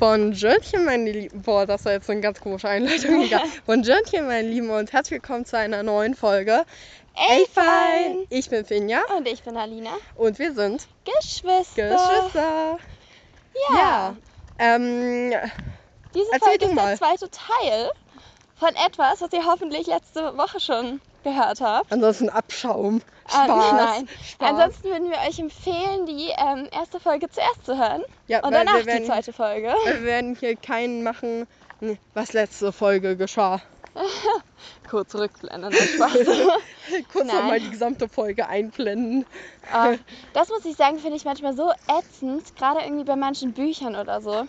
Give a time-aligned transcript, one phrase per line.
[0.00, 1.42] Bonjourchen, meine Lieben.
[1.42, 3.20] Boah, das war jetzt eine ganz komische Einleitung.
[3.26, 3.42] Egal.
[3.66, 6.64] Bonjourchen, meine Lieben, und herzlich willkommen zu einer neuen Folge.
[7.14, 8.24] Ey, fein!
[8.30, 9.90] Ich bin Finja Und ich bin Alina.
[10.16, 11.90] und wir sind Geschwister.
[11.90, 12.78] Geschwister.
[13.68, 13.76] Ja.
[13.76, 14.16] Ja.
[14.58, 15.34] Ähm,
[16.14, 16.86] Diese Folge ist mal.
[16.86, 17.90] der zweite Teil
[18.56, 21.92] von etwas, was ihr hoffentlich letzte Woche schon gehört habt.
[21.92, 23.02] ansonsten Abschaum.
[23.26, 23.72] Ah, Spaß.
[23.72, 24.08] nein.
[24.08, 24.48] Spaß.
[24.50, 28.84] Ansonsten würden wir euch empfehlen, die ähm, erste Folge zuerst zu hören ja, und danach
[28.86, 29.72] werden, die zweite Folge.
[29.84, 31.46] Wir werden hier keinen machen,
[32.14, 33.60] was letzte Folge geschah.
[34.88, 36.12] Kurz rückblenden, Spaß.
[37.12, 39.24] Kurz nochmal die gesamte Folge einblenden.
[39.72, 39.94] Ah,
[40.32, 44.20] das muss ich sagen, finde ich manchmal so ätzend, gerade irgendwie bei manchen Büchern oder
[44.20, 44.44] so.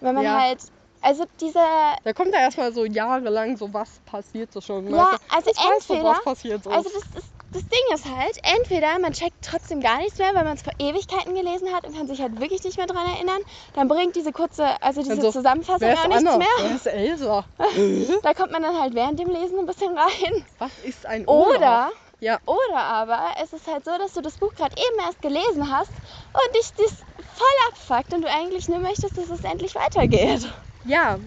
[0.00, 0.40] Wenn man Ja.
[0.40, 0.60] halt,
[1.04, 1.60] also diese
[2.02, 4.88] Da kommt da erstmal so jahrelang so, was passiert so schon.
[4.88, 5.58] Ja, Weißt du, also weißt
[5.90, 6.72] du, entweder- was passiert ist.
[6.72, 10.44] Also das, das, das Ding ist halt, entweder man checkt trotzdem gar nichts mehr, weil
[10.44, 13.40] man es vor Ewigkeiten gelesen hat und kann sich halt wirklich nicht mehr dran erinnern.
[13.74, 16.38] Dann bringt diese kurze, also diese Also, Zusammenfassung auch nichts Anna?
[16.38, 16.46] mehr.
[16.60, 17.44] Wer ist Elsa?
[18.22, 20.44] Da kommt man dann halt während dem Lesen ein bisschen rein.
[20.58, 21.90] Was ist ein Oder, Oder?
[22.20, 22.38] Ja.
[22.46, 25.90] oder aber es ist halt so, dass du das Buch gerade eben erst gelesen hast
[26.32, 27.04] und dich das
[27.36, 30.48] voll abfuckt und du eigentlich nur möchtest, dass es endlich weitergeht.
[30.84, 31.18] Ja,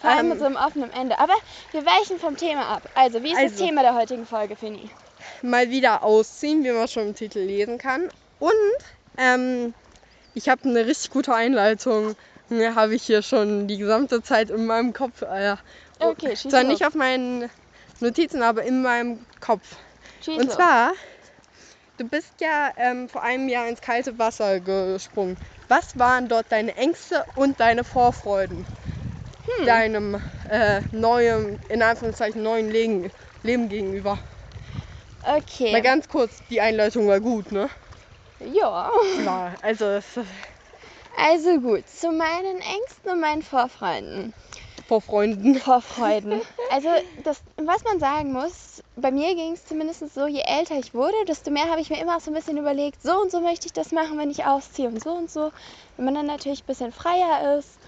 [0.00, 0.28] Vor allem Ähm.
[0.30, 1.18] mit so einem offenen Ende.
[1.18, 1.32] Aber
[1.72, 2.82] wir weichen vom Thema ab.
[2.94, 3.64] Also, wie ist das Also.
[3.64, 4.90] Thema der heutigen Folge, Fini?
[5.42, 8.08] mal wieder ausziehen, wie man schon im Titel lesen kann.
[8.38, 8.52] Und
[9.18, 9.74] ähm,
[10.34, 12.14] ich habe eine richtig gute Einleitung.
[12.50, 15.22] Habe ich hier schon die gesamte Zeit in meinem Kopf.
[15.22, 15.56] Äh,
[15.98, 16.72] Okay, zwar los.
[16.72, 17.50] nicht auf meinen
[18.00, 19.76] Notizen, aber in meinem Kopf.
[20.22, 20.54] Schieß Und los.
[20.54, 20.92] zwar,
[21.96, 25.36] du bist ja ähm, vor einem Jahr ins kalte Wasser gesprungen.
[25.68, 28.64] Was waren dort deine Ängste und deine Vorfreuden?
[29.58, 29.66] Hm.
[29.66, 33.10] Deinem äh, neuen, in Anführungszeichen, neuen Leben,
[33.42, 34.18] Leben gegenüber.
[35.22, 35.72] Okay.
[35.72, 37.68] Mal ganz kurz, die Einleitung war gut, ne?
[38.40, 38.90] Ja.
[39.24, 40.04] Ja, also es
[41.16, 44.32] Also gut, zu meinen Ängsten und meinen Vorfreunden.
[44.86, 46.42] vor Freunden.
[46.70, 46.88] Also
[47.24, 51.16] das, was man sagen muss, bei mir ging es zumindest so, je älter ich wurde,
[51.28, 53.74] desto mehr habe ich mir immer so ein bisschen überlegt, so und so möchte ich
[53.74, 55.52] das machen, wenn ich ausziehe und so und so.
[55.96, 57.78] Wenn man dann natürlich ein bisschen freier ist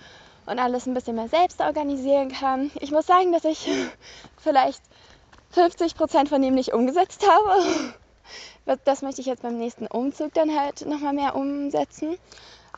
[0.44, 2.70] und alles ein bisschen mehr selbst organisieren kann.
[2.80, 3.68] Ich muss sagen, dass ich
[4.36, 4.82] vielleicht
[5.50, 7.64] 50 Prozent von dem nicht umgesetzt habe.
[8.84, 12.18] Das möchte ich jetzt beim nächsten Umzug dann halt nochmal mehr umsetzen.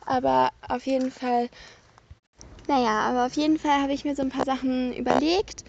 [0.05, 1.49] Aber auf jeden Fall
[2.69, 5.65] naja, aber auf jeden Fall habe ich mir so ein paar Sachen überlegt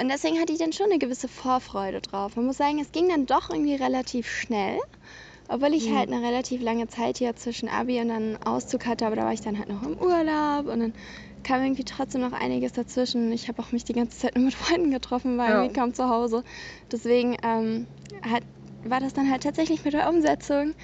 [0.00, 2.36] und deswegen hatte ich dann schon eine gewisse Vorfreude drauf.
[2.36, 4.78] Man muss sagen, es ging dann doch irgendwie relativ schnell,
[5.48, 5.96] obwohl ich Mhm.
[5.96, 9.32] halt eine relativ lange Zeit hier zwischen Abi und dann Auszug hatte, aber da war
[9.32, 10.92] ich dann halt noch im Urlaub und dann
[11.42, 13.30] kam irgendwie trotzdem noch einiges dazwischen.
[13.32, 15.62] Ich habe auch mich die ganze Zeit nur mit Freunden getroffen, war Ja.
[15.62, 16.42] irgendwie kaum zu Hause.
[16.90, 17.86] Deswegen ähm,
[18.22, 18.42] hat,
[18.82, 20.74] war das dann halt tatsächlich mit der Umsetzung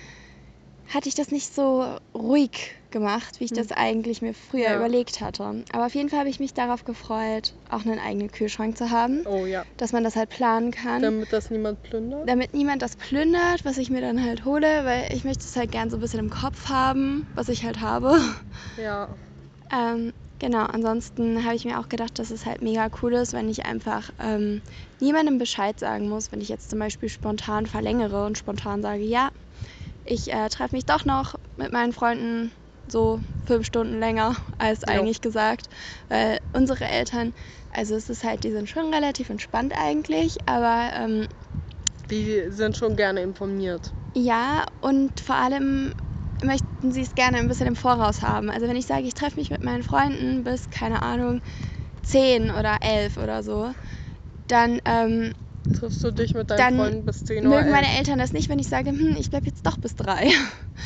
[0.86, 4.76] hatte ich das nicht so ruhig gemacht, wie ich das eigentlich mir früher Ja.
[4.76, 5.64] überlegt hatte.
[5.72, 9.22] Aber auf jeden Fall habe ich mich darauf gefreut, auch einen eigenen Kühlschrank zu haben,
[9.24, 9.64] Oh ja.
[9.78, 11.02] dass man das halt planen kann.
[11.02, 12.28] Damit das niemand plündert.
[12.28, 15.70] damit niemand das plündert, was ich mir dann halt hole, weil ich möchte es halt
[15.72, 18.18] gern so ein bisschen im Kopf haben, was ich halt habe.
[18.76, 19.18] Ja.
[19.72, 23.48] Ähm, genau, ansonsten habe ich mir auch gedacht, dass es halt mega cool ist, wenn
[23.48, 24.62] ich einfach ähm,
[25.00, 29.30] niemandem Bescheid sagen muss, wenn ich jetzt zum Beispiel spontan verlängere und spontan sage, ja,
[30.04, 32.52] ich äh, treffe mich doch noch mit meinen Freunden
[32.86, 35.68] so fünf Stunden länger als eigentlich gesagt,
[36.08, 37.32] weil unsere Eltern,
[37.70, 41.28] also es ist halt, die sind schon relativ entspannt eigentlich, aber ähm,
[42.10, 43.94] Die sind schon gerne informiert.
[44.14, 45.94] ja, und vor allem
[46.42, 48.50] möchten sie es gerne ein bisschen im Voraus haben.
[48.50, 51.40] Also wenn ich sage, ich treffe mich mit meinen Freunden bis, keine Ahnung,
[52.02, 53.72] 10 oder 11 oder so,
[54.48, 55.32] dann ähm,
[55.72, 57.56] Triffst du dich mit deinen Dann Freunden bis 10 Uhr?
[57.56, 60.30] mögen meine Eltern das nicht, wenn ich sage, hm, ich bleibe jetzt doch bis 3.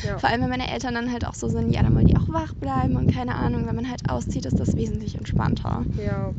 [0.03, 0.17] Ja.
[0.19, 2.29] Vor allem, wenn meine Eltern dann halt auch so sind, ja, dann wollen die auch
[2.29, 5.85] wach bleiben und keine Ahnung, wenn man halt auszieht, ist das wesentlich entspannter.
[5.97, 6.33] Ja.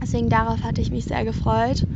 [0.00, 1.86] Deswegen darauf hatte ich mich sehr gefreut.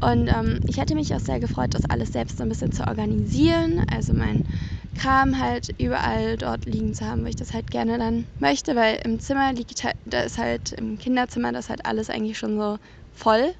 [0.00, 2.88] Und ähm, ich hätte mich auch sehr gefreut, das alles selbst so ein bisschen zu
[2.88, 3.82] organisieren.
[3.90, 4.44] Also mein
[4.94, 9.00] Kram halt überall dort liegen zu haben, wo ich das halt gerne dann möchte, weil
[9.04, 12.78] im Zimmer liegt halt, da ist halt im Kinderzimmer das halt alles eigentlich schon so
[13.12, 13.52] voll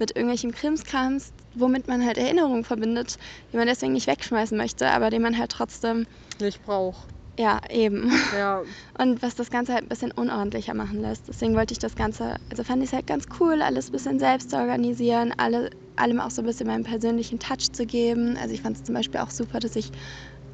[0.00, 3.16] mit irgendwelchen Krimskrams, womit man halt Erinnerungen verbindet,
[3.52, 6.06] die man deswegen nicht wegschmeißen möchte, aber den man halt trotzdem,
[6.40, 7.06] Nicht brauch.
[7.38, 8.10] ja, eben.
[8.36, 8.62] Ja.
[8.98, 11.28] Und was das Ganze halt ein bisschen unordentlicher machen lässt.
[11.28, 14.18] Deswegen wollte ich das Ganze, also fand ich es halt ganz cool, alles ein bisschen
[14.18, 18.36] selbst zu organisieren, alle, allem auch so ein bisschen meinen persönlichen Touch zu geben.
[18.36, 19.90] Also ich fand es zum Beispiel auch super, dass ich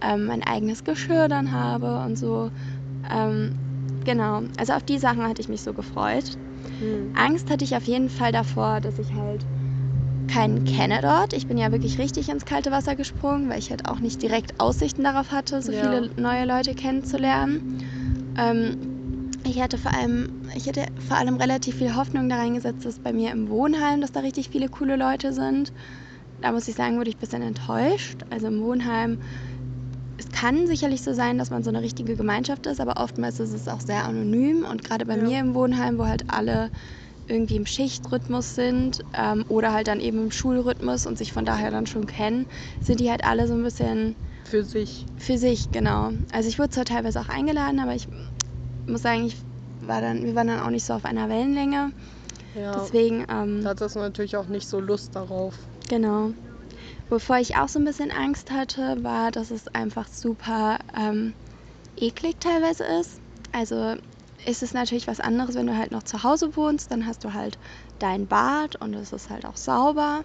[0.01, 2.51] ähm, mein eigenes Geschirr dann habe und so.
[3.11, 3.53] Ähm,
[4.05, 6.37] genau, also auf die Sachen hatte ich mich so gefreut.
[6.79, 7.11] Hm.
[7.15, 9.47] Angst hatte ich auf jeden Fall davor, dass ich halt
[10.29, 11.33] keinen kenne dort.
[11.33, 14.59] Ich bin ja wirklich richtig ins kalte Wasser gesprungen, weil ich halt auch nicht direkt
[14.59, 15.81] Aussichten darauf hatte, so Ja.
[15.81, 17.61] viele neue Leute kennenzulernen.
[18.37, 18.75] Ähm,
[19.45, 23.13] ich hatte vor allem, ich hatte vor allem relativ viel Hoffnung da reingesetzt, dass bei
[23.13, 25.73] mir im Wohnheim, dass da richtig viele coole Leute sind.
[26.41, 28.23] Da muss ich sagen, wurde ich ein bisschen enttäuscht.
[28.31, 29.19] Also im Wohnheim,
[30.19, 33.53] es kann sicherlich so sein, dass man so eine richtige Gemeinschaft ist, aber oftmals ist
[33.53, 34.65] es auch sehr anonym.
[34.65, 35.23] Und gerade bei Ja.
[35.23, 36.71] mir im Wohnheim, wo halt alle
[37.29, 41.71] irgendwie im Schichtrhythmus sind ähm, oder halt dann eben im Schulrhythmus und sich von daher
[41.71, 42.47] dann schon kennen,
[42.81, 45.07] sind die halt alle so ein bisschen Für sich.
[45.17, 46.13] für sich, genau.
[46.31, 48.07] Also ich wurde zwar teilweise auch eingeladen, aber ich
[48.87, 49.37] muss sagen, ich
[49.81, 51.93] war dann, wir waren dann auch nicht so auf einer Wellenlänge.
[52.55, 52.71] Ja.
[52.77, 55.59] Deswegen, ähm, Da hat das natürlich auch nicht so Lust darauf.
[55.89, 56.33] genau.
[57.09, 61.35] Wovor ich auch so ein bisschen Angst hatte, war, dass es einfach super ähm,
[61.97, 63.21] eklig teilweise ist.
[63.53, 63.97] Also
[64.45, 67.33] ist es natürlich was anderes, wenn du halt noch zu Hause wohnst, dann hast du
[67.33, 67.59] halt
[67.99, 70.23] dein Bad und es ist halt auch sauber.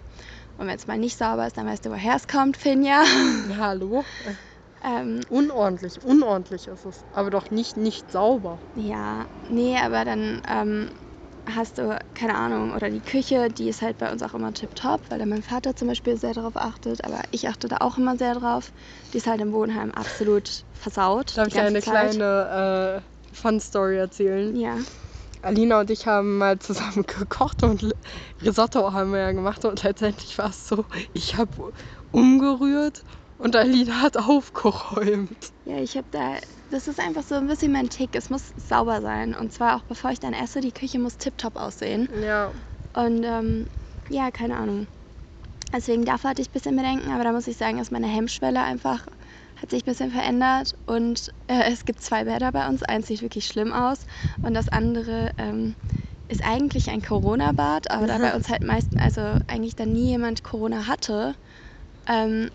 [0.56, 3.02] Und wenn es mal nicht sauber ist, dann weißt du, woher es kommt, Finja.
[3.48, 4.04] Ja, hallo?
[4.84, 7.04] ähm, Unordentlich, unordentlich ist es.
[7.12, 8.60] Aber doch nicht nicht sauber.
[8.74, 10.90] Ja, nee, aber dann ähm,
[11.46, 15.02] hast du, keine Ahnung, oder die Küche, die ist halt bei uns auch immer tipptopp,
[15.08, 18.16] weil da mein Vater zum Beispiel sehr darauf achtet, aber ich achte da auch immer
[18.16, 18.72] sehr drauf.
[19.12, 21.36] Die ist halt im Wohnheim absolut versaut.
[21.36, 22.12] Darf ich eine Zeit.
[22.12, 23.02] kleine
[23.32, 24.54] äh, Fun-Story erzählen?
[24.56, 24.78] Ja.
[25.42, 27.94] Alina und ich haben mal zusammen gekocht und
[28.40, 31.72] Risotto haben wir ja gemacht und letztendlich war es so, ich habe
[32.12, 33.02] umgerührt
[33.42, 35.52] und Alina hat aufgeräumt.
[35.64, 36.36] Ja, ich habe da,
[36.70, 38.14] das ist einfach so ein bisschen mein Tick.
[38.14, 39.34] Es muss sauber sein.
[39.34, 42.08] Und zwar auch bevor ich dann esse, die Küche muss tipptopp aussehen.
[42.22, 42.52] Ja,
[42.94, 43.66] Und ähm,
[44.08, 44.86] ja, keine Ahnung.
[45.72, 48.62] Deswegen davor hatte ich ein bisschen Bedenken, aber da muss ich sagen, ist meine Hemmschwelle
[48.62, 49.06] einfach,
[49.56, 50.76] hat sich ein bisschen verändert.
[50.86, 52.82] Und äh, es gibt zwei Bäder bei uns.
[52.82, 54.04] Eins sieht wirklich schlimm aus
[54.42, 55.74] und das andere ähm,
[56.28, 60.42] ist eigentlich ein Corona-Bad, aber da bei uns halt meistens, also eigentlich da nie jemand
[60.44, 61.34] Corona hatte.
[62.06, 62.50] Ähm,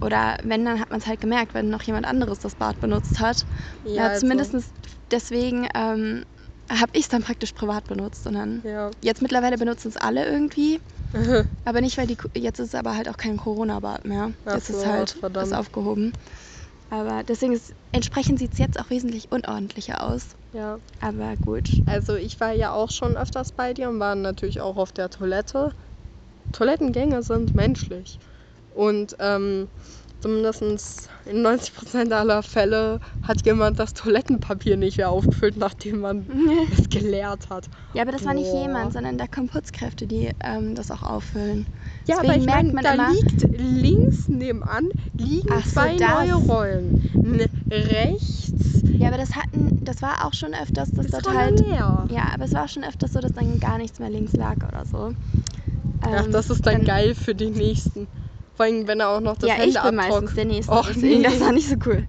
[0.00, 3.20] oder wenn, dann hat man es halt gemerkt, wenn noch jemand anderes das Bad benutzt
[3.20, 3.46] hat.
[3.82, 4.74] Ja, also, zumindest
[5.10, 6.24] deswegen ähm,
[6.70, 8.26] habe ich es dann praktisch privat benutzt.
[8.26, 8.90] Und dann Ja.
[9.02, 10.80] Jetzt mittlerweile benutzen es alle irgendwie,
[11.64, 14.32] aber nicht, weil die jetzt ist es aber halt auch kein Corona-Bad mehr.
[14.44, 15.36] Ach Jetzt ist so, halt verdammt.
[15.36, 16.12] das aufgehoben.
[16.88, 20.36] Aber deswegen ist entsprechend sieht es jetzt auch wesentlich unordentlicher aus.
[20.52, 20.78] ja.
[21.00, 21.82] Aber gut.
[21.84, 25.10] Also ich war ja auch schon öfters bei dir und war natürlich auch auf der
[25.10, 28.18] Toilettengänge sind menschlich.
[28.76, 29.68] Und ähm,
[30.20, 30.60] zumindest
[31.24, 36.26] in 90% aller Fälle hat jemand das Toilettenpapier nicht mehr aufgefüllt, nachdem man
[36.72, 37.68] es geleert hat.
[37.94, 38.62] Ja, aber das war nicht Boah.
[38.62, 41.66] jemand, sondern da kommen Putzkräfte, die ähm, das auch auffüllen.
[42.06, 44.84] Ja, Deswegen aber ich merkt meine, man da immer- liegt links nebenan
[45.16, 46.08] liegen Ach so, zwei das.
[46.26, 47.02] neue Rollen.
[47.70, 51.58] Rechts Ja, aber das hatten, das war auch schon öfters, dass ist dort halt.
[51.70, 52.06] leer.
[52.10, 54.84] Ja, aber es war schon öfters so, dass dann gar nichts mehr links lag oder
[54.84, 55.12] so.
[56.02, 58.08] Ach, Ähm, das ist dann, geil für den nächsten.
[58.56, 61.20] Vor allem, wenn er auch noch das ja, ich bin meistens der Nächste, Och, deswegen
[61.20, 61.26] nee.
[61.28, 62.06] das war nicht so cool.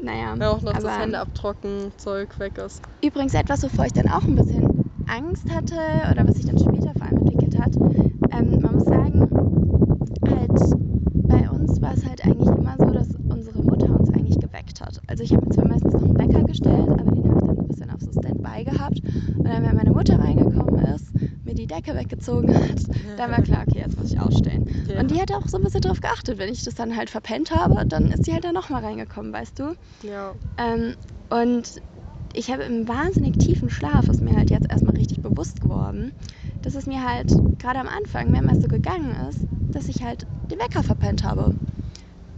[0.00, 2.82] Naja, Wenn auch noch das aber Händeabtrocken-Zeug weg ist.
[3.02, 5.74] übrigens etwas, wovor ich dann auch ein bisschen Angst hatte
[6.12, 7.74] oder was sich dann später vor allem entwickelt hat.
[8.30, 9.28] Ähm, man muss sagen,
[10.28, 10.50] halt
[11.26, 15.00] bei uns war es halt eigentlich immer so, dass unsere Mutter uns eigentlich geweckt hat.
[15.08, 17.58] Also ich habe mir zwar meistens noch einen Wecker gestellt, aber den habe ich dann
[17.58, 19.00] ein bisschen auf so Standby gehabt.
[19.38, 21.07] Und dann, wenn meine Mutter reingekommen ist,
[21.48, 22.78] mir die Decke weggezogen hat,
[23.16, 24.70] dann war klar, okay, jetzt muss ich aufstehen.
[24.86, 25.00] Ja.
[25.00, 26.38] Und die hat auch so ein bisschen drauf geachtet.
[26.38, 29.58] Wenn ich das dann halt verpennt habe, dann ist sie halt da nochmal reingekommen, weißt
[29.58, 29.74] du?
[30.02, 30.34] Ja.
[30.58, 30.94] Ähm,
[31.30, 31.80] und
[32.34, 36.12] ich habe im wahnsinnig tiefen Schlaf, ist mir halt jetzt erstmal richtig bewusst geworden,
[36.62, 39.40] dass es mir halt gerade am Anfang mehrmals so gegangen ist,
[39.72, 41.54] dass ich halt den Wecker verpennt habe.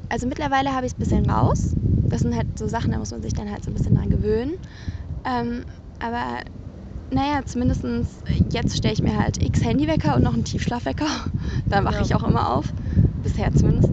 [0.09, 1.75] Also mittlerweile habe ich es ein bisschen raus.
[2.09, 4.11] Das sind halt so Sachen, da muss man sich dann halt so ein bisschen dran
[4.11, 4.55] gewöhnen.
[5.25, 5.65] Ähm,
[6.01, 6.41] aber
[7.11, 7.85] naja, zumindest
[8.53, 11.07] jetzt stelle ich mir halt x Handywecker und noch einen Tiefschlafwecker.
[11.69, 12.03] Da wache Ja.
[12.03, 12.75] ich auch immer auf.
[13.23, 13.93] Bisher zumindest.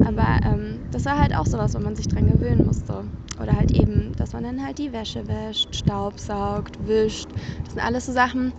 [0.00, 3.10] Aber ähm, das war halt auch sowas, wo man sich dran gewöhnen musste.
[3.38, 7.32] Oder halt eben, dass man dann halt die Wäsche wäscht, Staubsaugt, wischt.
[7.64, 8.54] Das sind alles so Sachen.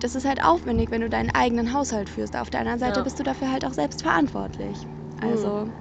[0.00, 2.36] Das ist halt aufwendig, wenn du deinen eigenen Haushalt führst.
[2.36, 3.04] Auf der anderen Seite Ja.
[3.04, 4.88] bist du dafür halt auch selbst verantwortlich.
[5.20, 5.72] Also,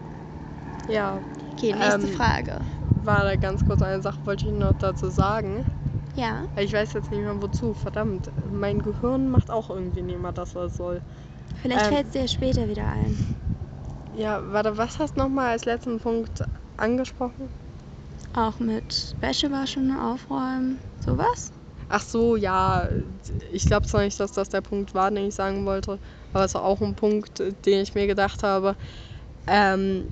[0.88, 1.24] Ja.
[1.52, 2.60] okay, nächste Ähm, Frage.
[3.02, 5.66] War da ganz kurz eine Sache, wollte ich noch dazu sagen.
[6.15, 6.46] Ja.
[6.55, 7.74] Ich weiß jetzt nicht mehr wozu.
[7.74, 8.32] Verdammt.
[8.50, 11.01] Mein Gehirn macht auch irgendwie nicht mehr das, was es soll.
[11.55, 13.20] Vielleicht Ähm, fällt es dir später wieder ein.
[14.12, 16.43] Ja, warte, was hast du nochmal als letzten Punkt
[16.77, 17.51] angesprochen?
[18.34, 21.51] Auch mit Wäsche waschen, aufräumen, sowas?
[21.88, 22.88] Ach so, ja,
[23.51, 26.00] ich glaube zwar nicht, dass das der Punkt war, den ich sagen wollte,
[26.32, 28.75] aber es war auch ein Punkt, den ich mir gedacht habe.
[29.48, 30.12] Ähm,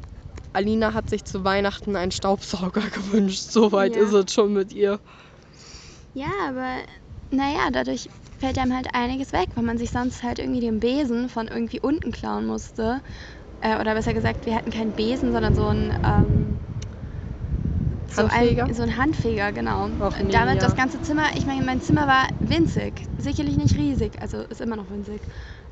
[0.54, 3.52] Alina hat sich zu Weihnachten einen Staubsauger gewünscht.
[3.52, 4.04] So weit Ja.
[4.04, 5.00] ist es schon mit ihr.
[6.14, 6.84] Ja, aber
[7.32, 11.30] naja, dadurch fällt einem halt einiges weg, weil man sich sonst halt irgendwie den Besen
[11.30, 13.02] von irgendwie unten klauen musste.
[13.62, 16.60] Äh, oder besser gesagt, wir hatten keinen Besen, sondern so ein, ähm,
[18.10, 18.66] So Handfeger?
[18.66, 19.88] ein, so ein Handfeger, genau.
[19.88, 20.64] Nee, Damit ja.
[20.64, 23.08] das ganze Zimmer, ich meine, mein Zimmer war winzig.
[23.18, 25.22] Sicherlich nicht riesig, also ist immer noch winzig.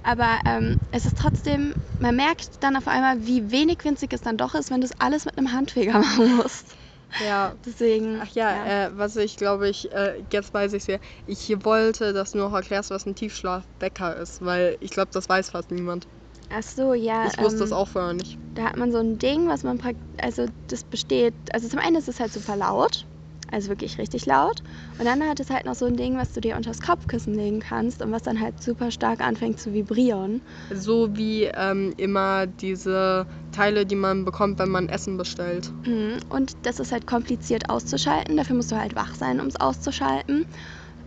[0.04, 4.38] Aber ähm, es ist trotzdem, man merkt dann auf einmal, wie wenig winzig es dann
[4.38, 6.79] doch ist, wenn du es alles mit einem Handfeger machen musst.
[7.18, 7.56] Ja.
[7.66, 8.20] Deswegen.
[8.22, 12.32] Ach ja, Äh, was ich glaube ich, äh, jetzt weiß ich ja, ich wollte, dass
[12.32, 16.08] du noch erklärst, was ein Tiefschlafwecker ist, weil ich glaube, das weiß fast niemand.
[16.50, 17.28] Ach so, ja.
[17.28, 18.38] Ich wusste das ähm, auch vorher nicht.
[18.56, 21.96] Da hat man so ein Ding, was man praktisch, also das besteht, also zum einen
[21.96, 23.06] ist es halt super laut,
[23.52, 24.64] also wirklich richtig laut.
[24.98, 27.36] Und dann hat es halt noch so ein Ding, was du dir unter das Kopfkissen
[27.36, 30.42] legen kannst und was dann halt super stark anfängt zu vibrieren.
[30.74, 35.74] So wie ähm, immer diese Teile, die man bekommt, wenn man Essen bestellt.
[35.86, 36.20] Mhm.
[36.30, 40.46] Und das ist halt kompliziert auszuschalten, dafür musst du halt wach sein, um es auszuschalten.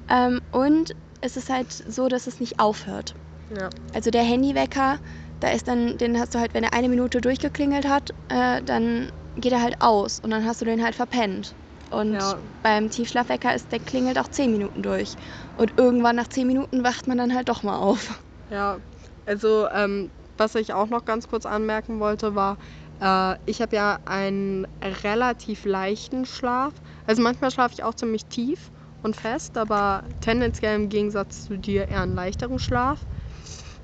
[0.09, 3.15] Ähm, und es ist halt so, dass es nicht aufhört.
[3.49, 3.71] Ja.
[3.95, 4.99] Also der Handywecker,
[5.41, 9.11] da ist dann, den hast du halt, wenn er eine Minute durchgeklingelt hat, äh, dann
[9.37, 11.55] geht er halt aus und dann hast du den halt verpennt.
[11.91, 12.39] Und Ja.
[12.63, 15.17] beim Tiefschlafwecker ist, der klingelt auch 10 Minuten durch.
[15.55, 18.23] Und irgendwann nach 10 Minuten wacht man dann halt doch mal auf.
[18.49, 18.79] Ja,
[19.27, 22.59] also ähm, was ich auch noch ganz kurz anmerken wollte, war,
[23.01, 26.75] äh, ich habe ja einen relativ leichten Schlaf.
[27.07, 28.71] Also manchmal schlafe ich auch ziemlich tief
[29.03, 33.07] und fest, aber tendenziell im Gegensatz zu dir eher einen leichteren Schlaf.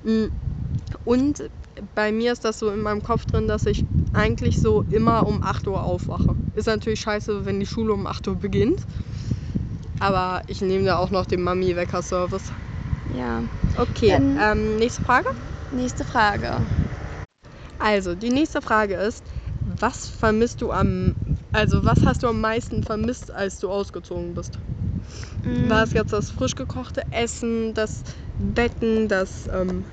[0.03, 0.27] Mm,
[1.03, 1.49] Und
[1.95, 5.43] bei mir ist das so in meinem Kopf drin, dass ich eigentlich so immer um
[5.43, 6.37] 8 Uhr aufwache.
[6.53, 8.85] Ist natürlich scheiße, wenn die Schule um 8 Uhr beginnt.
[9.99, 12.53] Aber ich nehme da auch noch den Mami-Wecker-Service.
[13.07, 13.43] Ja.
[13.73, 15.29] Okay, ähm, nächste Frage.
[15.71, 16.69] Nächste Frage.
[17.77, 19.25] Also, die nächste Frage ist,
[19.63, 21.15] was vermisst du am,
[21.51, 24.59] also was hast du am meisten vermisst, als du ausgezogen bist?
[25.43, 28.03] Mm, War es jetzt das frisch gekochte Essen, das
[28.37, 29.87] Betten, das, ähm,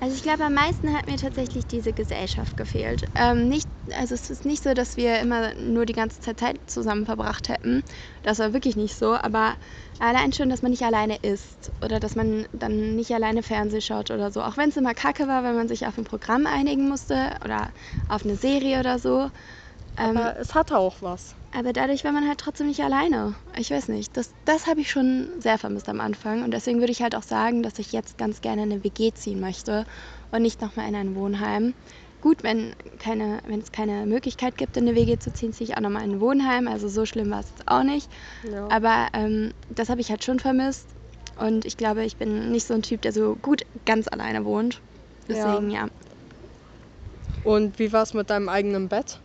[0.00, 3.06] Also ich glaube, am meisten hat mir tatsächlich diese Gesellschaft gefehlt.
[3.16, 6.60] Ähm, nicht, also es ist nicht so, dass wir immer nur die ganze Zeit Zeit
[6.66, 7.82] zusammen verbracht hätten.
[8.22, 9.14] Das war wirklich nicht so.
[9.14, 9.56] Aber
[9.98, 14.10] allein schon, dass man nicht alleine isst oder dass man dann nicht alleine Fernseh schaut
[14.12, 14.40] oder so.
[14.42, 17.72] Auch wenn es immer kacke war, wenn man sich auf ein Programm einigen musste oder
[18.06, 19.30] auf eine Serie oder so.
[19.98, 21.37] Ähm, aber es hatte auch was.
[21.56, 23.34] Aber dadurch war man halt trotzdem nicht alleine.
[23.56, 24.16] Ich weiß nicht.
[24.16, 26.42] Das, das habe ich schon sehr vermisst am Anfang.
[26.44, 29.12] Und deswegen würde ich halt auch sagen, dass ich jetzt ganz gerne in eine WG
[29.12, 29.86] ziehen möchte
[30.30, 31.74] und nicht nochmal in ein Wohnheim.
[32.20, 35.76] Gut, wenn, keine, wenn es keine Möglichkeit gibt, in eine WG zu ziehen, ziehe ich
[35.76, 36.68] auch nochmal in ein Wohnheim.
[36.68, 38.10] Also so schlimm war es jetzt auch nicht.
[38.50, 38.68] Ja.
[38.68, 40.86] Aber ähm, das habe ich halt schon vermisst.
[41.38, 44.80] Und ich glaube, ich bin nicht so ein Typ, der so gut ganz alleine wohnt.
[45.28, 45.88] Deswegen ja.
[47.44, 49.20] Und wie war es mit deinem eigenen Bett?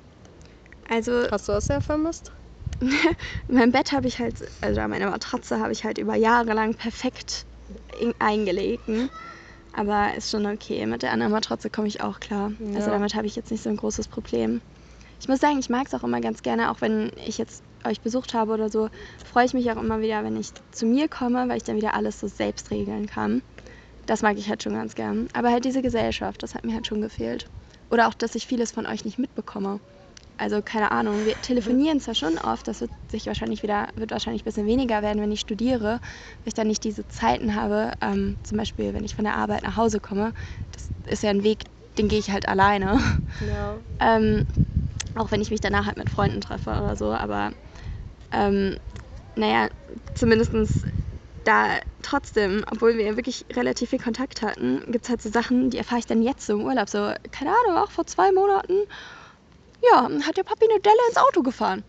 [0.90, 2.32] Also Hast du das sehr vermisst?
[3.48, 7.46] mein Bett habe ich halt, also meine Matratze habe ich halt über Jahre lang perfekt
[8.00, 8.88] in- eingelegt.
[8.88, 9.10] ne?
[9.72, 10.86] Aber ist schon okay.
[10.86, 12.52] Mit der anderen Matratze komme ich auch klar.
[12.76, 12.98] Also Ja.
[12.98, 14.62] damit habe ich jetzt nicht so ein großes Problem.
[15.20, 18.02] Ich muss sagen, ich mag es auch immer ganz gerne, auch wenn ich jetzt euch
[18.02, 18.90] besucht habe oder so,
[19.26, 21.94] freue ich mich auch immer wieder, wenn ich zu mir komme, weil ich dann wieder
[21.94, 23.42] alles so selbst regeln kann.
[24.06, 25.28] Das mag ich halt schon ganz gern.
[25.34, 27.48] Aber halt diese Gesellschaft, das hat mir halt schon gefehlt.
[27.90, 29.80] Oder auch, dass ich vieles von euch nicht mitbekomme.
[30.38, 34.42] Also keine Ahnung, wir telefonieren zwar schon oft, das wird sich wahrscheinlich wieder, wird wahrscheinlich
[34.42, 36.00] ein bisschen weniger werden, wenn ich studiere, weil
[36.46, 39.78] ich dann nicht diese Zeiten habe, ähm, zum Beispiel wenn ich von der Arbeit nach
[39.78, 40.34] Hause komme,
[40.72, 41.64] das ist ja ein Weg,
[41.98, 43.00] den gehe ich halt alleine.
[43.48, 43.78] Ja.
[44.00, 44.44] Ähm,
[45.16, 47.52] auch wenn ich mich danach halt mit Freunden treffe oder so, aber
[48.32, 48.78] ähm,
[49.36, 49.70] naja,
[50.14, 50.84] zumindestens
[51.44, 55.78] da trotzdem, obwohl wir wirklich relativ viel Kontakt hatten, gibt es halt so Sachen, die
[55.78, 56.90] erfahre ich dann jetzt so im Urlaub.
[56.90, 58.74] So, keine Ahnung, auch vor zwei Monaten,
[59.92, 61.84] ja, hat der Papi eine Delle ins Auto gefahren.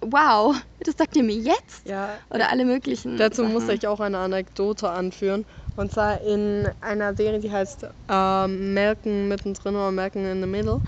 [0.00, 1.86] Wow, das sagt ihr mir jetzt?
[1.86, 2.10] ja.
[2.30, 3.16] Oder alle möglichen.
[3.16, 3.52] Dazu Sachen.
[3.52, 5.44] muss ich auch eine Anekdote anführen.
[5.76, 10.80] Und zwar in einer Serie, die heißt ähm, Malcolm mittendrin oder Malcolm in the Middle.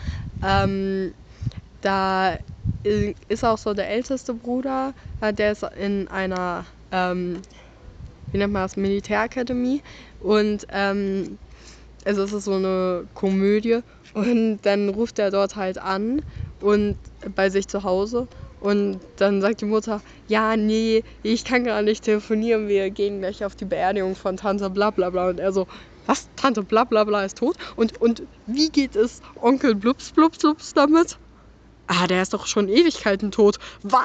[0.42, 1.14] Ähm,
[1.80, 2.38] da
[2.82, 7.42] ist auch so der älteste Bruder, äh, der ist in einer, ähm,
[8.32, 9.82] wie nennt man das, Militärakademie.
[10.20, 11.38] Und ähm,
[12.04, 13.80] also es ist so eine Komödie.
[14.14, 16.22] Und dann ruft er dort halt an
[16.60, 16.96] und
[17.34, 18.28] bei sich zu Hause.
[18.60, 23.44] Und dann sagt die Mutter, ja, nee, ich kann gar nicht telefonieren, wir gehen gleich
[23.44, 25.30] auf die Beerdigung von Tante bla bla bla.
[25.30, 25.66] Und er so,
[26.06, 27.56] was, Tante bla bla bla ist tot?
[27.76, 31.18] Und, und wie geht es Onkel Blups Blups Blups damit?
[31.86, 33.56] Ah, der ist doch schon Ewigkeiten tot.
[33.82, 34.04] Was?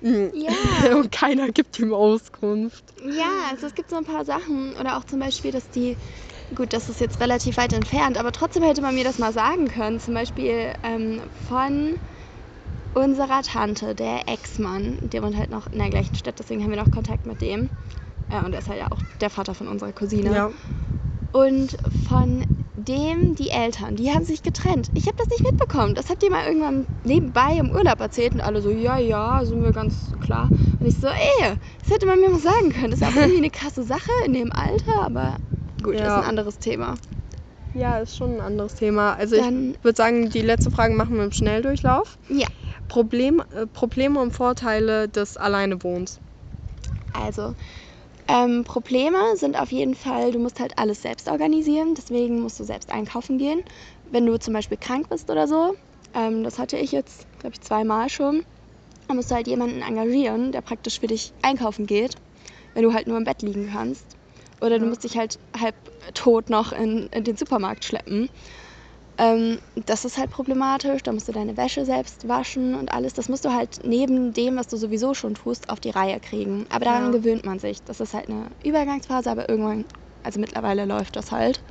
[0.00, 0.52] Ja.
[0.96, 2.84] Und keiner gibt ihm Auskunft.
[3.04, 4.76] Ja, also es gibt so ein paar Sachen.
[4.76, 5.96] Oder auch zum Beispiel, dass die,
[6.54, 9.68] gut, das ist jetzt relativ weit entfernt, aber trotzdem hätte man mir das mal sagen
[9.68, 10.00] können.
[10.00, 11.98] Zum Beispiel ähm, von
[12.94, 16.82] unserer Tante, der Ex-Mann, der wohnt halt noch in der gleichen Stadt, deswegen haben wir
[16.82, 17.70] noch Kontakt mit dem.
[18.30, 20.34] Äh, und er ist halt ja auch der Vater von unserer Cousine.
[20.34, 20.50] Ja.
[21.32, 21.76] Und
[22.06, 22.44] von
[22.86, 24.88] dem die Eltern, die haben sich getrennt.
[24.94, 25.94] Ich habe das nicht mitbekommen.
[25.94, 29.62] Das hat die mal irgendwann nebenbei im Urlaub erzählt und alle so, ja, ja, sind
[29.62, 30.50] wir ganz klar.
[30.78, 32.90] Und ich so, ey, das hätte man mir mal sagen können.
[32.92, 35.36] Das ist auch irgendwie eine krasse Sache in dem Alter, aber
[35.82, 36.06] gut, Ja.
[36.18, 36.96] ist ein anderes Thema.
[37.74, 39.14] Ja, ist schon ein anderes Thema.
[39.14, 42.18] Also Dann- ich würde sagen, die letzte Frage machen wir im Schnelldurchlauf.
[42.28, 42.46] Ja.
[42.88, 46.20] Problem, äh, Probleme und Vorteile des Alleinewohnens.
[47.12, 47.54] Also,
[48.26, 52.64] ähm, Probleme sind auf jeden Fall, du musst halt alles selbst organisieren, deswegen musst du
[52.64, 53.62] selbst einkaufen gehen.
[54.04, 55.74] Wenn du zum Beispiel krank bist oder so,
[56.14, 58.44] ähm, das hatte ich jetzt, glaube ich, zweimal schon,
[59.06, 62.14] dann musst du halt jemanden engagieren, der praktisch für dich einkaufen geht,
[62.74, 64.17] wenn du halt nur im Bett liegen kannst.
[64.60, 65.76] Oder du musst dich halt halb
[66.14, 68.28] tot noch in, in den Supermarkt schleppen.
[69.16, 71.02] Ähm, das ist halt problematisch.
[71.02, 73.12] Da musst du deine Wäsche selbst waschen und alles.
[73.14, 76.66] Das musst du halt neben dem, was du sowieso schon tust, auf die Reihe kriegen.
[76.70, 77.18] Aber daran Ja.
[77.18, 77.82] gewöhnt man sich.
[77.84, 79.86] Das ist halt eine Übergangsphase, aber irgendwann,
[80.22, 81.62] also mittlerweile läuft das halt.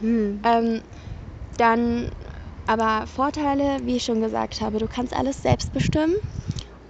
[0.00, 0.42] Hm.
[0.44, 0.82] Ähm,
[1.56, 2.10] dann
[2.66, 6.14] aber Vorteile, wie ich schon gesagt habe, du kannst alles selbst bestimmen.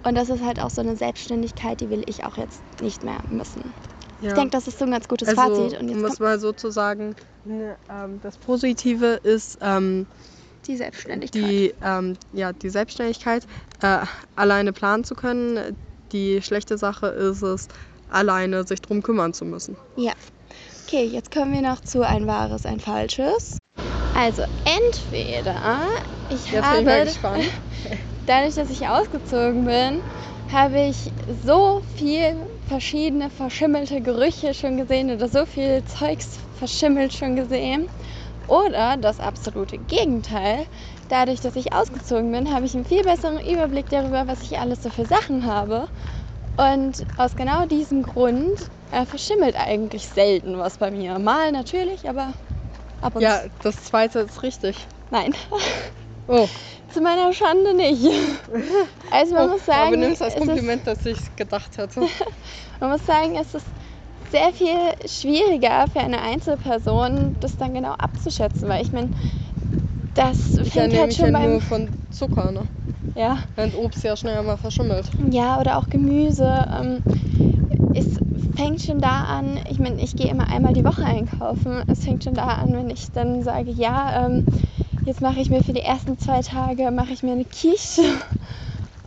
[0.05, 3.19] Und das ist halt auch so eine Selbstständigkeit, die will ich auch jetzt nicht mehr
[3.29, 3.73] missen.
[4.23, 4.29] Ja.
[4.29, 5.81] Ich denke, das ist so ein ganz gutes also, Fazit.
[5.81, 7.13] Und jetzt kommt mal so zu sagen,
[7.43, 10.07] ne, ähm, das Positive ist ähm,
[10.65, 11.43] die Selbstständigkeit.
[11.43, 13.45] die, ähm, ja, die Selbstständigkeit,
[13.81, 13.99] äh,
[14.37, 15.75] alleine planen zu können.
[16.13, 17.67] Die schlechte Sache ist es,
[18.09, 19.75] alleine sich drum kümmern zu müssen.
[19.97, 20.13] Ja.
[20.87, 23.57] Okay, jetzt kommen wir noch zu ein wahres, ein falsches.
[24.15, 25.87] Also entweder
[26.29, 27.43] ich Jetzt bin ich habe, gespannt.
[28.25, 30.01] dadurch, dass ich ausgezogen bin,
[30.49, 31.11] habe ich
[31.45, 32.35] so viel
[32.67, 37.87] verschiedene verschimmelte Gerüche schon gesehen oder so viel Zeugs verschimmelt schon gesehen.
[38.47, 40.65] Oder das absolute Gegenteil.
[41.09, 44.83] Dadurch, dass ich ausgezogen bin, habe ich einen viel besseren Überblick darüber, was ich alles
[44.83, 45.87] so für Sachen habe.
[46.57, 51.19] Und aus genau diesem Grund äh, verschimmelt eigentlich selten was bei mir.
[51.19, 52.33] Mal natürlich, aber
[53.01, 53.49] ab und Ja, zu.
[53.61, 54.75] das zweite ist richtig.
[55.09, 55.33] Nein,
[56.27, 56.47] Oh,
[56.87, 58.09] zu meiner Schande nicht.
[59.09, 61.35] Also man oh muss sagen, aber nimm es als es ist- Kompliment, dass ich es
[61.35, 62.09] gedacht hätte.
[62.79, 63.67] Man muss sagen, es ist
[64.29, 69.11] sehr viel schwieriger für eine Einzelperson, das dann genau abzuschätzen, weil ich meine,
[70.15, 72.67] das Ich fängt halt schon ja beim nur von Zucker, ne?
[73.15, 75.11] ja, Während Obst ja schnell mal verschimmelt.
[75.17, 76.67] ja oder auch Gemüse.
[76.71, 77.03] Ähm,
[77.93, 79.59] es fängt schon da an.
[79.69, 81.83] Ich meine, ich gehe immer einmal die Woche einkaufen.
[81.87, 84.45] Es fängt schon da an, wenn ich dann sage, ja, ähm,
[85.03, 88.01] jetzt mache ich mir für die ersten zwei Tage mache ich mir eine Quiche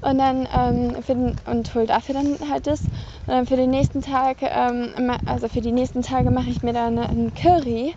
[0.00, 2.82] und dann ähm, für den, und hol dafür dann halt das.
[3.26, 6.72] Und dann für den nächsten Tag, ähm, also für die nächsten Tage mache ich mir
[6.72, 7.94] dann einen Curry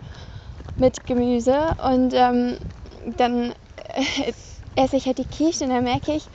[0.78, 2.58] mit Gemüse und ähm,
[3.18, 3.54] dann
[3.94, 4.34] äh,
[4.76, 6.30] esse ich halt die Quiche und dann merke ich,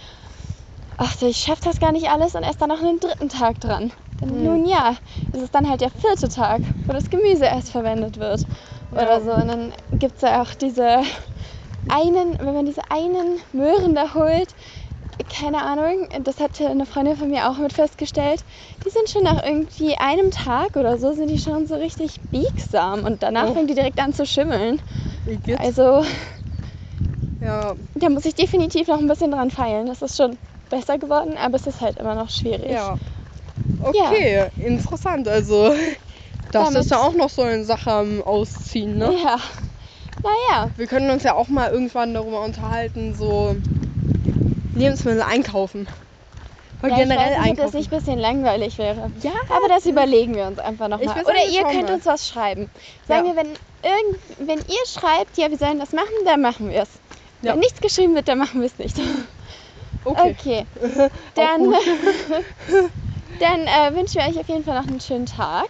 [0.96, 3.60] ach so, ich schaffe das gar nicht alles und esse dann noch einen dritten Tag
[3.60, 3.92] dran.
[4.20, 4.44] Dann, Hm.
[4.44, 4.96] Nun ja,
[5.32, 8.46] es ist dann halt der vierte Tag, wo das Gemüse erst verwendet wird
[8.90, 9.32] oder so.
[9.32, 11.00] Und dann gibt es ja auch diese
[11.88, 14.54] einen, wenn man diese einen Möhren da holt,
[15.28, 18.44] keine Ahnung, das hat eine Freundin von mir auch mit festgestellt,
[18.84, 23.04] die sind schon nach irgendwie einem Tag oder so, sind die schon so richtig biegsam
[23.04, 23.54] und danach Oh.
[23.54, 24.80] fängt die direkt an zu schimmeln.
[25.24, 25.60] Geht's?
[25.60, 26.04] Also
[27.40, 29.86] ja, da muss ich definitiv noch ein bisschen dran feilen.
[29.86, 30.38] Das ist schon
[30.70, 32.70] besser geworden, aber es ist halt immer noch schwierig.
[32.70, 32.96] ja.
[33.80, 35.28] Okay, interessant.
[35.28, 35.68] Also,
[36.50, 39.14] das Damit- ist ja auch noch so eine Sache am Ausziehen, ne?
[39.22, 39.38] Ja.
[40.24, 43.54] Naja, Wir können uns ja auch mal irgendwann darüber unterhalten, so
[44.74, 45.86] Lebensmittel einkaufen.
[46.82, 47.76] Oder ja, generell ich weiß nicht, ob das einkaufen.
[47.78, 49.10] nicht ein bisschen langweilig wäre.
[49.22, 51.22] Ja, Aber das überlegen wir uns einfach nochmal.
[51.24, 51.94] Oder ihr könnt mal.
[51.94, 52.68] uns was schreiben.
[53.08, 53.34] Sagen Ja.
[53.34, 53.48] wir, wenn,
[53.82, 56.88] irgend, wenn ihr schreibt, ja, wir sollen das machen, dann machen wir es.
[57.42, 57.52] Ja.
[57.52, 58.96] Wenn nichts geschrieben wird, dann machen wir es nicht.
[60.04, 60.34] okay.
[60.42, 60.66] Okay.
[61.34, 61.72] Dann,
[63.40, 65.68] dann äh, wünschen wir euch auf jeden Fall noch einen schönen Tag.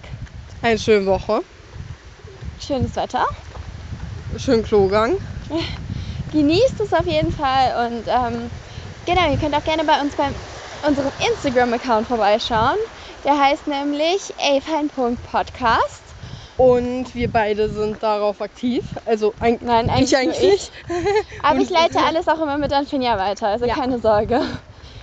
[0.62, 1.42] Eine schöne Woche.
[2.60, 3.26] Schönes Wetter.
[4.38, 5.16] Schönen Klogang.
[6.32, 8.50] Genießt es auf jeden Fall und ähm,
[9.06, 10.34] genau, ihr könnt auch gerne bei uns beim
[10.86, 12.76] unserem Instagram-Account vorbeischauen.
[13.24, 16.02] Der heißt nämlich afein.podcast.
[16.56, 18.84] Und wir beide sind darauf aktiv.
[19.06, 20.70] Also ein, Nein, eigentlich ich eigentlich.
[21.42, 23.74] Aber Und- ich leite alles auch immer mit an Finja weiter, also Ja.
[23.74, 24.40] keine Sorge.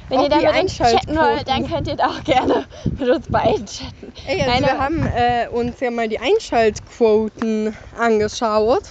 [0.10, 2.66] Wenn Auch ihr da die mit uns chatten wollt, dann könnt ihr da auch gerne
[3.00, 4.14] mit uns beiden chatten.
[4.28, 8.84] Ey, also Nein, wir aber- haben äh, uns ja mal die Einschaltquoten angeschaut.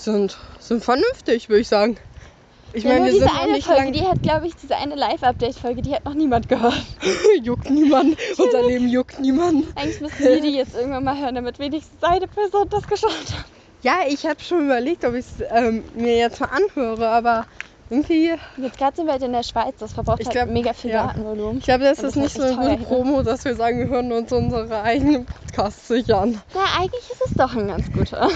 [0.00, 1.98] Sind, sind vernünftig, würde ich sagen.
[2.72, 3.92] Ich ja, meine, wir diese sind eine nicht Folge, lang.
[3.92, 6.80] die hat, glaube ich, diese eine Live-Update-Folge, die hat noch niemand gehört.
[7.42, 8.16] juckt niemand.
[8.38, 9.66] Unser Leben juckt niemand.
[9.76, 13.44] Eigentlich müssten wir die jetzt irgendwann mal hören, damit wenigstens eine Person das geschaut hat.
[13.82, 17.46] Ja, ich habe schon überlegt, ob ich es ähm, mir jetzt mal anhöre, aber
[17.90, 20.92] irgendwie, Jetzt gerade sind wir halt in der Schweiz, das verbraucht halt glaub, mega viel
[20.92, 21.08] ja.
[21.08, 21.58] Datenvolumen.
[21.58, 22.88] ich glaube, das Und ist das nicht so eine gute.
[22.88, 26.40] Promo, dass wir sagen, wir hören uns unsere eigenen Podcasts sich an.
[26.54, 28.30] Na, eigentlich ist es doch ein ganz guter.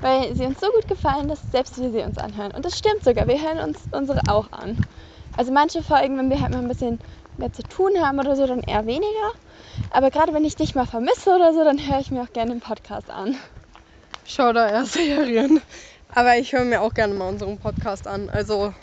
[0.00, 2.52] Weil sie uns so gut gefallen, dass selbst wir sie uns anhören.
[2.52, 4.84] Und das stimmt sogar, wir hören uns unsere auch an.
[5.36, 6.98] Also manche Folgen, wenn wir halt mal ein bisschen
[7.36, 9.30] mehr zu tun haben oder so, dann eher weniger.
[9.92, 12.52] Aber gerade wenn ich dich mal vermisse oder so, dann höre ich mir auch gerne
[12.52, 13.36] den Podcast an.
[14.26, 15.60] Schau da eher Serien.
[16.14, 18.28] Aber ich höre mir auch gerne mal unseren Podcast an.
[18.30, 18.74] Also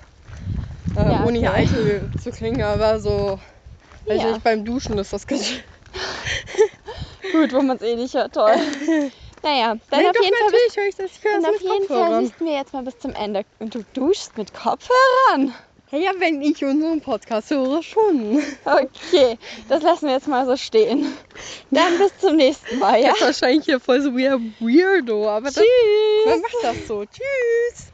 [0.96, 1.64] äh, Ja, ohne hier okay.
[1.66, 3.40] eitel zu klingen, aber so,
[4.08, 4.32] weiß Ja.
[4.32, 5.52] nicht, beim Duschen ist das ganz
[7.32, 8.56] Gut, wo man es eh nicht hört, toll.
[9.46, 11.12] Naja, dann Nein, auf jeden Fall, höre ich das.
[11.12, 12.24] Ich höre dann das auf jeden Fall Kopfhörern.
[12.24, 13.46] müssten wir jetzt mal bis zum Ende.
[13.60, 15.54] Und du duschst mit Kopfhörern?
[15.92, 18.42] Ja, ja, wenn ich unseren Podcast höre, schon.
[18.66, 19.38] Okay,
[19.70, 21.16] das lassen wir jetzt mal so stehen.
[21.70, 23.10] Dann bis zum nächsten Mal, ja?
[23.10, 26.26] Jetzt wahrscheinlich hier voll so wie ein Weirdo, aber das, Tschüss!
[26.26, 27.06] man macht das so.
[27.06, 27.92] Tschüss.